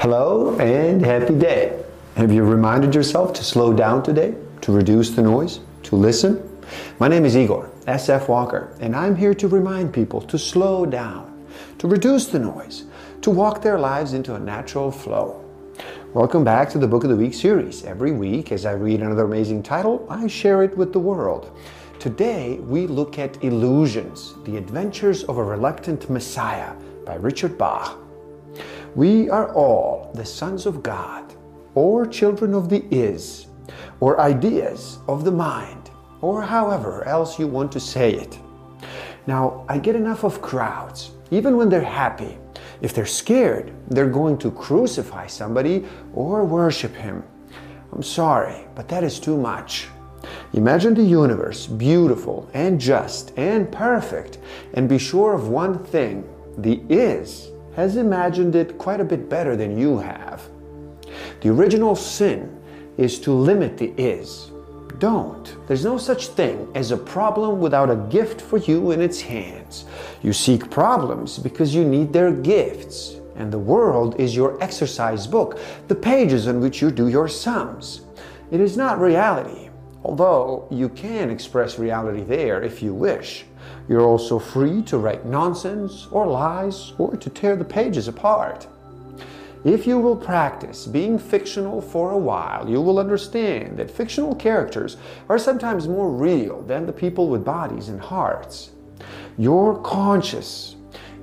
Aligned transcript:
Hello 0.00 0.58
and 0.58 1.04
happy 1.04 1.34
day. 1.34 1.78
Have 2.16 2.32
you 2.32 2.42
reminded 2.42 2.94
yourself 2.94 3.34
to 3.34 3.44
slow 3.44 3.70
down 3.74 4.02
today, 4.02 4.34
to 4.62 4.72
reduce 4.72 5.10
the 5.10 5.20
noise, 5.20 5.60
to 5.82 5.94
listen? 5.94 6.40
My 6.98 7.06
name 7.06 7.26
is 7.26 7.36
Igor, 7.36 7.70
SF 7.86 8.26
Walker, 8.26 8.74
and 8.80 8.96
I'm 8.96 9.14
here 9.14 9.34
to 9.34 9.46
remind 9.46 9.92
people 9.92 10.22
to 10.22 10.38
slow 10.38 10.86
down, 10.86 11.46
to 11.76 11.86
reduce 11.86 12.28
the 12.28 12.38
noise, 12.38 12.84
to 13.20 13.30
walk 13.30 13.60
their 13.60 13.78
lives 13.78 14.14
into 14.14 14.36
a 14.36 14.40
natural 14.40 14.90
flow. 14.90 15.44
Welcome 16.14 16.44
back 16.44 16.70
to 16.70 16.78
the 16.78 16.88
Book 16.88 17.04
of 17.04 17.10
the 17.10 17.16
Week 17.16 17.34
series. 17.34 17.84
Every 17.84 18.12
week, 18.12 18.52
as 18.52 18.64
I 18.64 18.72
read 18.72 19.02
another 19.02 19.24
amazing 19.24 19.62
title, 19.62 20.06
I 20.08 20.28
share 20.28 20.62
it 20.62 20.74
with 20.78 20.94
the 20.94 20.98
world. 20.98 21.54
Today, 21.98 22.54
we 22.60 22.86
look 22.86 23.18
at 23.18 23.44
Illusions, 23.44 24.32
the 24.46 24.56
Adventures 24.56 25.24
of 25.24 25.36
a 25.36 25.44
Reluctant 25.44 26.08
Messiah 26.08 26.72
by 27.04 27.16
Richard 27.16 27.58
Bach. 27.58 27.98
We 28.96 29.30
are 29.30 29.54
all 29.54 30.10
the 30.14 30.24
sons 30.24 30.66
of 30.66 30.82
God, 30.82 31.32
or 31.76 32.06
children 32.06 32.54
of 32.54 32.68
the 32.68 32.84
is, 32.90 33.46
or 34.00 34.20
ideas 34.20 34.98
of 35.06 35.24
the 35.24 35.30
mind, 35.30 35.90
or 36.20 36.42
however 36.42 37.06
else 37.06 37.38
you 37.38 37.46
want 37.46 37.70
to 37.72 37.78
say 37.78 38.14
it. 38.14 38.36
Now, 39.28 39.64
I 39.68 39.78
get 39.78 39.94
enough 39.94 40.24
of 40.24 40.42
crowds, 40.42 41.12
even 41.30 41.56
when 41.56 41.68
they're 41.68 41.80
happy. 41.80 42.36
If 42.82 42.92
they're 42.92 43.06
scared, 43.06 43.72
they're 43.88 44.10
going 44.10 44.38
to 44.38 44.50
crucify 44.50 45.28
somebody 45.28 45.84
or 46.12 46.44
worship 46.44 46.94
him. 46.96 47.22
I'm 47.92 48.02
sorry, 48.02 48.66
but 48.74 48.88
that 48.88 49.04
is 49.04 49.20
too 49.20 49.36
much. 49.36 49.86
Imagine 50.54 50.94
the 50.94 51.02
universe 51.02 51.68
beautiful 51.68 52.50
and 52.54 52.80
just 52.80 53.32
and 53.38 53.70
perfect, 53.70 54.38
and 54.74 54.88
be 54.88 54.98
sure 54.98 55.32
of 55.32 55.48
one 55.48 55.84
thing 55.84 56.28
the 56.58 56.82
is 56.88 57.50
has 57.80 57.96
imagined 57.96 58.54
it 58.54 58.76
quite 58.76 59.00
a 59.00 59.04
bit 59.04 59.30
better 59.30 59.56
than 59.56 59.78
you 59.78 59.98
have. 59.98 60.42
The 61.40 61.48
original 61.48 61.96
sin 61.96 62.60
is 62.98 63.18
to 63.20 63.32
limit 63.32 63.78
the 63.78 63.94
is. 63.96 64.50
Don't. 64.98 65.56
There's 65.66 65.84
no 65.84 65.96
such 65.96 66.26
thing 66.26 66.70
as 66.74 66.90
a 66.90 66.96
problem 66.98 67.58
without 67.58 67.88
a 67.88 67.96
gift 67.96 68.42
for 68.42 68.58
you 68.58 68.90
in 68.90 69.00
its 69.00 69.18
hands. 69.22 69.86
You 70.22 70.34
seek 70.34 70.70
problems 70.70 71.38
because 71.38 71.74
you 71.74 71.82
need 71.82 72.12
their 72.12 72.32
gifts. 72.32 73.16
And 73.36 73.50
the 73.50 73.58
world 73.58 74.20
is 74.20 74.36
your 74.36 74.62
exercise 74.62 75.26
book, 75.26 75.58
the 75.88 75.94
pages 75.94 76.48
on 76.48 76.60
which 76.60 76.82
you 76.82 76.90
do 76.90 77.08
your 77.08 77.28
sums. 77.28 78.02
It 78.50 78.60
is 78.60 78.76
not 78.76 79.00
reality, 79.00 79.69
although 80.04 80.66
you 80.70 80.88
can 80.88 81.30
express 81.30 81.78
reality 81.78 82.22
there 82.22 82.62
if 82.62 82.82
you 82.82 82.94
wish. 82.94 83.44
You're 83.88 84.06
also 84.06 84.38
free 84.38 84.82
to 84.82 84.98
write 84.98 85.26
nonsense 85.26 86.06
or 86.10 86.26
lies 86.26 86.92
or 86.98 87.16
to 87.16 87.30
tear 87.30 87.56
the 87.56 87.64
pages 87.64 88.08
apart. 88.08 88.66
If 89.64 89.86
you 89.86 89.98
will 89.98 90.16
practice 90.16 90.86
being 90.86 91.18
fictional 91.18 91.82
for 91.82 92.12
a 92.12 92.18
while, 92.18 92.66
you 92.66 92.80
will 92.80 92.98
understand 92.98 93.76
that 93.78 93.90
fictional 93.90 94.34
characters 94.34 94.96
are 95.28 95.38
sometimes 95.38 95.86
more 95.86 96.10
real 96.10 96.62
than 96.62 96.86
the 96.86 96.92
people 96.92 97.28
with 97.28 97.44
bodies 97.44 97.90
and 97.90 98.00
hearts. 98.00 98.70
Your 99.36 99.78
conscience 99.82 100.76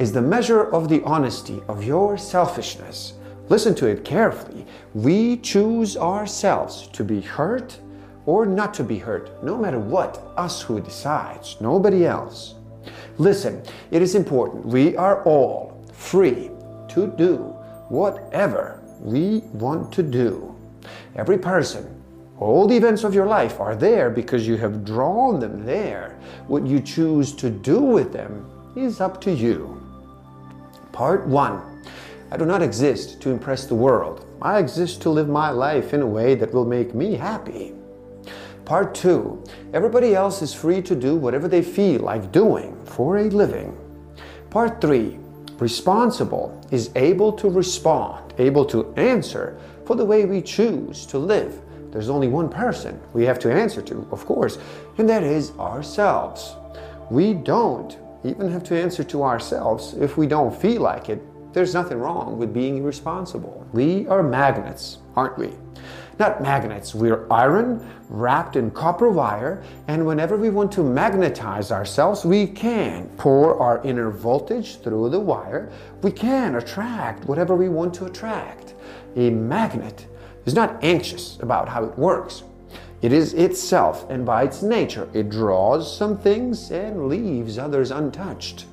is 0.00 0.12
the 0.12 0.20
measure 0.22 0.64
of 0.72 0.88
the 0.88 1.00
honesty 1.04 1.62
of 1.68 1.84
your 1.84 2.18
selfishness. 2.18 3.14
Listen 3.48 3.74
to 3.76 3.86
it 3.86 4.04
carefully. 4.04 4.66
We 4.94 5.36
choose 5.36 5.96
ourselves 5.96 6.88
to 6.88 7.04
be 7.04 7.20
hurt 7.20 7.78
or 8.26 8.46
not 8.46 8.74
to 8.74 8.84
be 8.84 8.98
hurt, 8.98 9.42
no 9.42 9.56
matter 9.56 9.78
what, 9.78 10.32
us 10.36 10.62
who 10.62 10.80
decides, 10.80 11.60
nobody 11.60 12.06
else. 12.06 12.54
Listen, 13.18 13.62
it 13.90 14.02
is 14.02 14.14
important. 14.14 14.64
We 14.66 14.96
are 14.96 15.22
all 15.24 15.84
free 15.92 16.50
to 16.88 17.06
do 17.16 17.36
whatever 17.88 18.80
we 19.00 19.38
want 19.52 19.92
to 19.92 20.02
do. 20.02 20.54
Every 21.16 21.38
person, 21.38 22.02
all 22.38 22.66
the 22.66 22.76
events 22.76 23.04
of 23.04 23.14
your 23.14 23.26
life 23.26 23.60
are 23.60 23.76
there 23.76 24.10
because 24.10 24.46
you 24.46 24.56
have 24.56 24.84
drawn 24.84 25.38
them 25.38 25.64
there. 25.64 26.18
What 26.48 26.66
you 26.66 26.80
choose 26.80 27.32
to 27.34 27.50
do 27.50 27.80
with 27.80 28.12
them 28.12 28.50
is 28.76 29.00
up 29.00 29.20
to 29.22 29.32
you. 29.32 29.80
Part 30.92 31.26
1 31.26 31.74
I 32.30 32.36
do 32.36 32.46
not 32.46 32.62
exist 32.62 33.20
to 33.22 33.30
impress 33.30 33.66
the 33.66 33.76
world. 33.76 34.26
I 34.42 34.58
exist 34.58 35.00
to 35.02 35.10
live 35.10 35.28
my 35.28 35.50
life 35.50 35.94
in 35.94 36.02
a 36.02 36.06
way 36.06 36.34
that 36.34 36.52
will 36.52 36.64
make 36.64 36.94
me 36.94 37.14
happy. 37.14 37.74
Part 38.64 38.94
two, 38.94 39.44
everybody 39.74 40.14
else 40.14 40.40
is 40.40 40.54
free 40.54 40.80
to 40.82 40.94
do 40.94 41.16
whatever 41.16 41.48
they 41.48 41.60
feel 41.60 42.00
like 42.00 42.32
doing 42.32 42.82
for 42.86 43.18
a 43.18 43.24
living. 43.24 43.76
Part 44.48 44.80
three, 44.80 45.18
responsible 45.58 46.58
is 46.70 46.90
able 46.96 47.32
to 47.32 47.50
respond, 47.50 48.32
able 48.38 48.64
to 48.66 48.94
answer 48.94 49.58
for 49.84 49.96
the 49.96 50.04
way 50.04 50.24
we 50.24 50.40
choose 50.40 51.04
to 51.06 51.18
live. 51.18 51.60
There's 51.90 52.08
only 52.08 52.28
one 52.28 52.48
person 52.48 52.98
we 53.12 53.24
have 53.24 53.38
to 53.40 53.52
answer 53.52 53.82
to, 53.82 54.08
of 54.10 54.24
course, 54.24 54.58
and 54.96 55.06
that 55.10 55.22
is 55.22 55.52
ourselves. 55.58 56.56
We 57.10 57.34
don't 57.34 57.98
even 58.24 58.50
have 58.50 58.64
to 58.64 58.80
answer 58.80 59.04
to 59.04 59.22
ourselves 59.22 59.92
if 59.94 60.16
we 60.16 60.26
don't 60.26 60.56
feel 60.56 60.80
like 60.80 61.10
it. 61.10 61.22
There's 61.52 61.74
nothing 61.74 61.98
wrong 61.98 62.38
with 62.38 62.54
being 62.54 62.78
irresponsible. 62.78 63.64
We 63.72 64.08
are 64.08 64.22
magnets, 64.22 64.98
aren't 65.14 65.36
we? 65.36 65.52
Not 66.18 66.40
magnets, 66.40 66.94
we're 66.94 67.26
iron 67.30 67.84
wrapped 68.08 68.54
in 68.54 68.70
copper 68.70 69.08
wire, 69.08 69.64
and 69.88 70.06
whenever 70.06 70.36
we 70.36 70.48
want 70.50 70.70
to 70.72 70.82
magnetize 70.82 71.72
ourselves, 71.72 72.24
we 72.24 72.46
can 72.46 73.08
pour 73.16 73.58
our 73.58 73.82
inner 73.82 74.10
voltage 74.10 74.80
through 74.80 75.10
the 75.10 75.18
wire. 75.18 75.72
We 76.02 76.12
can 76.12 76.54
attract 76.54 77.24
whatever 77.24 77.56
we 77.56 77.68
want 77.68 77.94
to 77.94 78.06
attract. 78.06 78.74
A 79.16 79.30
magnet 79.30 80.06
is 80.44 80.54
not 80.54 80.82
anxious 80.84 81.38
about 81.40 81.68
how 81.68 81.84
it 81.84 81.98
works. 81.98 82.44
It 83.02 83.12
is 83.12 83.34
itself, 83.34 84.08
and 84.08 84.24
by 84.24 84.44
its 84.44 84.62
nature, 84.62 85.08
it 85.12 85.30
draws 85.30 85.94
some 85.96 86.16
things 86.16 86.70
and 86.70 87.08
leaves 87.08 87.58
others 87.58 87.90
untouched. 87.90 88.66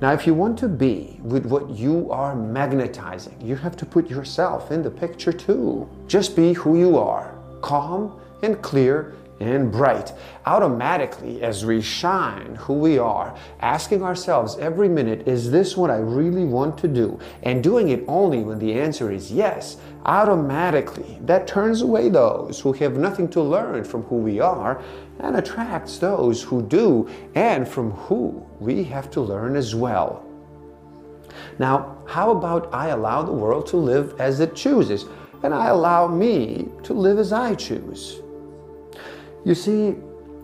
Now, 0.00 0.12
if 0.12 0.26
you 0.26 0.32
want 0.32 0.58
to 0.60 0.68
be 0.68 1.20
with 1.22 1.44
what 1.44 1.68
you 1.68 2.10
are 2.10 2.34
magnetizing, 2.34 3.38
you 3.38 3.54
have 3.56 3.76
to 3.76 3.84
put 3.84 4.08
yourself 4.08 4.72
in 4.72 4.82
the 4.82 4.90
picture 4.90 5.32
too. 5.32 5.86
Just 6.06 6.34
be 6.34 6.54
who 6.54 6.78
you 6.78 6.96
are, 6.96 7.34
calm 7.60 8.18
and 8.42 8.62
clear 8.62 9.14
and 9.40 9.72
bright. 9.72 10.12
Automatically, 10.46 11.42
as 11.42 11.64
we 11.64 11.80
shine 11.80 12.54
who 12.56 12.74
we 12.74 12.98
are, 12.98 13.34
asking 13.60 14.02
ourselves 14.02 14.56
every 14.58 14.88
minute, 14.88 15.26
is 15.26 15.50
this 15.50 15.76
what 15.76 15.90
I 15.90 15.96
really 15.96 16.44
want 16.44 16.78
to 16.78 16.88
do? 16.88 17.18
And 17.42 17.62
doing 17.62 17.88
it 17.88 18.04
only 18.06 18.42
when 18.42 18.58
the 18.58 18.74
answer 18.74 19.10
is 19.10 19.32
yes, 19.32 19.78
automatically 20.04 21.18
that 21.22 21.46
turns 21.46 21.82
away 21.82 22.08
those 22.08 22.60
who 22.60 22.72
have 22.74 22.96
nothing 22.96 23.28
to 23.28 23.42
learn 23.42 23.84
from 23.84 24.02
who 24.04 24.16
we 24.16 24.40
are 24.40 24.82
and 25.18 25.36
attracts 25.36 25.98
those 25.98 26.42
who 26.42 26.62
do 26.62 27.08
and 27.34 27.66
from 27.66 27.92
who 27.92 28.46
we 28.58 28.84
have 28.84 29.10
to 29.10 29.20
learn 29.20 29.56
as 29.56 29.74
well. 29.74 30.24
Now, 31.58 31.98
how 32.06 32.30
about 32.30 32.72
I 32.72 32.88
allow 32.88 33.22
the 33.22 33.32
world 33.32 33.66
to 33.68 33.76
live 33.76 34.18
as 34.20 34.40
it 34.40 34.54
chooses 34.54 35.04
and 35.42 35.54
I 35.54 35.68
allow 35.68 36.06
me 36.06 36.68
to 36.82 36.92
live 36.92 37.18
as 37.18 37.32
I 37.32 37.54
choose? 37.54 38.20
You 39.42 39.54
see, 39.54 39.96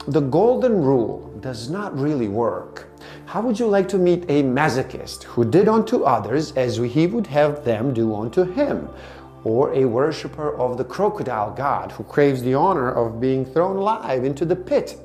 the 0.09 0.21
golden 0.21 0.81
rule 0.81 1.31
does 1.41 1.69
not 1.69 1.99
really 1.99 2.29
work. 2.29 2.89
How 3.27 3.43
would 3.43 3.59
you 3.59 3.67
like 3.67 3.89
to 3.89 3.99
meet 3.99 4.25
a 4.31 4.43
masochist 4.43 5.25
who 5.25 5.45
did 5.45 5.69
unto 5.69 6.05
others 6.05 6.53
as 6.53 6.79
he 6.79 7.07
would 7.07 7.27
have 7.27 7.62
them 7.62 7.93
do 7.93 8.15
unto 8.15 8.51
him? 8.51 8.89
Or 9.45 9.75
a 9.75 9.84
worshiper 9.84 10.57
of 10.57 10.79
the 10.79 10.84
crocodile 10.84 11.53
god 11.53 11.93
who 11.93 12.05
craves 12.05 12.41
the 12.41 12.55
honor 12.55 12.91
of 12.91 13.21
being 13.21 13.45
thrown 13.45 13.77
alive 13.77 14.25
into 14.25 14.47
the 14.47 14.57
pit? 14.57 14.99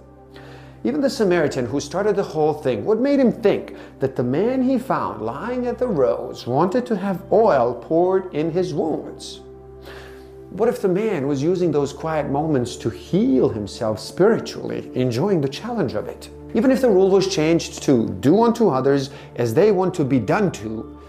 Even 0.86 1.02
the 1.02 1.10
Samaritan 1.10 1.66
who 1.66 1.82
started 1.82 2.16
the 2.16 2.24
whole 2.24 2.54
thing, 2.54 2.86
what 2.86 3.00
made 3.00 3.20
him 3.20 3.34
think 3.34 3.76
that 4.00 4.16
the 4.16 4.24
man 4.24 4.64
he 4.64 4.80
found 4.80 5.22
lying 5.22 5.68
at 5.68 5.78
the 5.78 5.88
roads 5.88 6.48
wanted 6.48 6.86
to 6.86 6.96
have 6.96 7.26
oil 7.30 7.76
poured 7.76 8.34
in 8.34 8.52
his 8.52 8.74
wounds? 8.74 9.42
What 10.52 10.68
if 10.68 10.82
the 10.82 10.90
man 10.90 11.30
was 11.30 11.42
using 11.42 11.72
those 11.72 11.94
quiet 11.94 12.30
moments 12.30 12.76
to 12.78 12.90
heal 12.90 13.48
himself 13.48 14.02
spiritually, 14.02 14.92
enjoying 14.96 15.40
the 15.40 15.48
challenge 15.48 15.94
of 15.94 16.10
it? 16.10 16.30
Even 16.54 16.72
if 16.72 16.82
the 16.82 16.90
rule 16.90 17.10
was 17.10 17.34
changed 17.34 17.82
to 17.84 18.10
do 18.20 18.44
unto 18.44 18.68
others 18.68 19.12
as 19.38 19.54
they 19.54 19.72
want 19.72 19.94
to 19.94 20.04
be 20.04 20.20
done 20.20 20.52
to, 20.52 21.00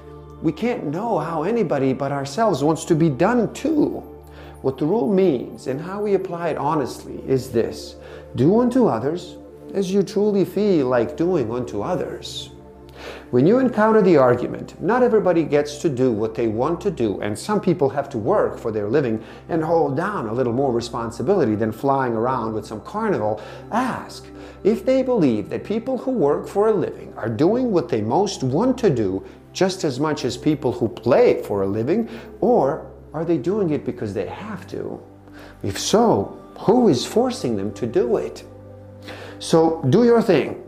we 0.42 0.52
can't 0.52 0.86
know 0.86 1.18
how 1.18 1.42
anybody 1.42 1.92
but 1.92 2.12
ourselves 2.12 2.62
wants 2.62 2.84
to 2.84 2.94
be 2.94 3.10
done 3.10 3.52
to. 3.54 4.04
What 4.60 4.78
the 4.78 4.86
rule 4.86 5.12
means 5.12 5.66
and 5.66 5.80
how 5.80 6.02
we 6.02 6.14
apply 6.14 6.50
it 6.50 6.56
honestly 6.56 7.20
is 7.26 7.50
this 7.50 7.96
do 8.36 8.60
unto 8.60 8.86
others 8.86 9.38
as 9.74 9.92
you 9.92 10.04
truly 10.04 10.44
feel 10.44 10.86
like 10.86 11.16
doing 11.16 11.50
unto 11.50 11.82
others. 11.82 12.50
When 13.32 13.46
you 13.46 13.60
encounter 13.60 14.02
the 14.02 14.18
argument, 14.18 14.78
not 14.78 15.02
everybody 15.02 15.42
gets 15.42 15.78
to 15.78 15.88
do 15.88 16.12
what 16.12 16.34
they 16.34 16.48
want 16.48 16.82
to 16.82 16.90
do, 16.90 17.18
and 17.22 17.38
some 17.38 17.62
people 17.62 17.88
have 17.88 18.10
to 18.10 18.18
work 18.18 18.58
for 18.58 18.70
their 18.70 18.90
living 18.90 19.24
and 19.48 19.64
hold 19.64 19.96
down 19.96 20.28
a 20.28 20.32
little 20.34 20.52
more 20.52 20.70
responsibility 20.70 21.54
than 21.54 21.72
flying 21.72 22.12
around 22.12 22.52
with 22.52 22.66
some 22.66 22.82
carnival, 22.82 23.40
ask 23.70 24.26
if 24.64 24.84
they 24.84 25.02
believe 25.02 25.48
that 25.48 25.64
people 25.64 25.96
who 25.96 26.10
work 26.10 26.46
for 26.46 26.68
a 26.68 26.74
living 26.74 27.10
are 27.16 27.30
doing 27.30 27.72
what 27.72 27.88
they 27.88 28.02
most 28.02 28.42
want 28.42 28.76
to 28.76 28.90
do, 28.90 29.24
just 29.54 29.82
as 29.82 29.98
much 29.98 30.26
as 30.26 30.36
people 30.36 30.70
who 30.70 30.86
play 30.86 31.42
for 31.42 31.62
a 31.62 31.66
living, 31.66 32.10
or 32.42 32.86
are 33.14 33.24
they 33.24 33.38
doing 33.38 33.70
it 33.70 33.86
because 33.86 34.12
they 34.12 34.26
have 34.26 34.66
to? 34.66 35.02
If 35.62 35.78
so, 35.78 36.38
who 36.58 36.88
is 36.88 37.06
forcing 37.06 37.56
them 37.56 37.72
to 37.72 37.86
do 37.86 38.18
it? 38.18 38.44
So 39.38 39.82
do 39.88 40.04
your 40.04 40.20
thing. 40.20 40.62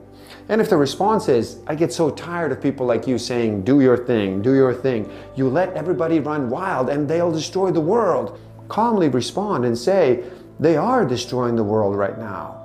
And 0.49 0.61
if 0.61 0.69
the 0.69 0.77
response 0.77 1.29
is, 1.29 1.59
I 1.67 1.75
get 1.75 1.93
so 1.93 2.11
tired 2.11 2.53
of 2.53 2.61
people 2.61 2.85
like 2.85 3.07
you 3.07 3.19
saying, 3.19 3.63
do 3.63 3.81
your 3.81 3.97
thing, 3.97 4.43
do 4.43 4.55
your 4.55 4.75
thing, 4.75 5.11
you 5.35 5.49
let 5.49 5.73
everybody 5.73 6.21
run 6.21 6.51
wild 6.51 6.91
and 6.91 7.09
they'll 7.09 7.33
destroy 7.33 7.71
the 7.71 7.81
world. 7.81 8.39
Calmly 8.69 9.09
respond 9.09 9.65
and 9.65 9.77
say, 9.77 10.25
they 10.61 10.77
are 10.77 11.05
destroying 11.05 11.57
the 11.57 11.65
world 11.65 11.97
right 11.97 12.19
now. 12.19 12.61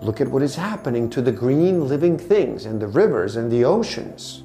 Look 0.00 0.20
at 0.20 0.28
what 0.28 0.42
is 0.42 0.54
happening 0.54 1.10
to 1.10 1.20
the 1.20 1.32
green 1.32 1.88
living 1.88 2.16
things 2.16 2.66
and 2.66 2.80
the 2.80 2.86
rivers 2.86 3.34
and 3.34 3.50
the 3.50 3.64
oceans. 3.64 4.44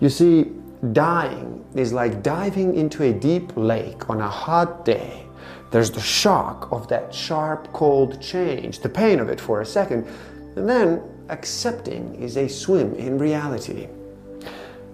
You 0.00 0.08
see, 0.08 0.52
dying 0.92 1.64
is 1.74 1.92
like 1.92 2.22
diving 2.22 2.76
into 2.76 3.02
a 3.02 3.12
deep 3.12 3.56
lake 3.56 4.08
on 4.08 4.20
a 4.20 4.28
hot 4.28 4.84
day. 4.84 5.24
There's 5.72 5.90
the 5.90 6.00
shock 6.00 6.70
of 6.70 6.86
that 6.88 7.12
sharp, 7.12 7.72
cold 7.72 8.22
change, 8.22 8.78
the 8.78 8.88
pain 8.88 9.18
of 9.18 9.28
it 9.28 9.40
for 9.40 9.60
a 9.60 9.66
second, 9.66 10.06
and 10.56 10.68
then 10.68 11.02
accepting 11.28 12.14
is 12.16 12.36
a 12.36 12.48
swim 12.48 12.94
in 12.94 13.18
reality. 13.18 13.88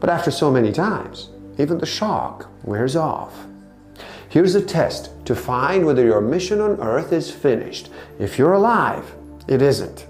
But 0.00 0.10
after 0.10 0.30
so 0.30 0.50
many 0.50 0.72
times, 0.72 1.30
even 1.58 1.78
the 1.78 1.86
shock 1.86 2.48
wears 2.64 2.96
off. 2.96 3.46
Here's 4.28 4.54
a 4.54 4.60
test 4.60 5.10
to 5.26 5.36
find 5.36 5.86
whether 5.86 6.04
your 6.04 6.20
mission 6.20 6.60
on 6.60 6.80
earth 6.80 7.12
is 7.12 7.30
finished. 7.30 7.90
If 8.18 8.38
you're 8.38 8.54
alive, 8.54 9.14
it 9.46 9.62
isn't. 9.62 10.06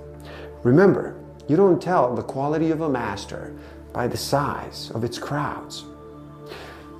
Remember, 0.62 1.14
you 1.46 1.56
don't 1.56 1.82
tell 1.82 2.14
the 2.14 2.22
quality 2.22 2.70
of 2.70 2.80
a 2.80 2.88
master 2.88 3.54
by 3.92 4.08
the 4.08 4.16
size 4.16 4.90
of 4.94 5.04
its 5.04 5.18
crowds. 5.18 5.84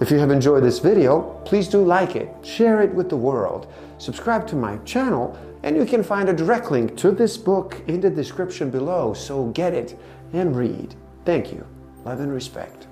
If 0.04 0.10
you 0.10 0.18
have 0.18 0.30
enjoyed 0.30 0.62
this 0.62 0.80
video, 0.80 1.22
please 1.46 1.66
do 1.66 1.82
like 1.82 2.14
it, 2.14 2.28
share 2.42 2.82
it 2.82 2.92
with 2.92 3.08
the 3.08 3.16
world, 3.16 3.72
subscribe 3.96 4.46
to 4.48 4.54
my 4.54 4.76
channel, 4.84 5.34
and 5.62 5.74
you 5.78 5.86
can 5.86 6.02
find 6.02 6.28
a 6.28 6.34
direct 6.34 6.70
link 6.70 6.94
to 6.98 7.10
this 7.10 7.38
book 7.38 7.80
in 7.86 8.02
the 8.02 8.10
description 8.10 8.68
below, 8.68 9.14
so 9.14 9.46
get 9.46 9.72
it 9.72 9.98
and 10.34 10.54
read. 10.54 10.94
Thank 11.24 11.54
you. 11.54 11.66
Love 12.04 12.20
and 12.20 12.30
respect. 12.30 12.86